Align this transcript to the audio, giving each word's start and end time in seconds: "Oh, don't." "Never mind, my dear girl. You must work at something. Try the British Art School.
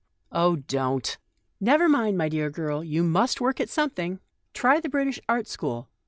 "Oh, 0.31 0.55
don't." 0.55 1.19
"Never 1.59 1.87
mind, 1.87 2.17
my 2.17 2.27
dear 2.27 2.49
girl. 2.49 2.83
You 2.83 3.03
must 3.03 3.39
work 3.39 3.59
at 3.59 3.69
something. 3.69 4.19
Try 4.51 4.79
the 4.79 4.89
British 4.89 5.19
Art 5.29 5.45
School. 5.47 5.89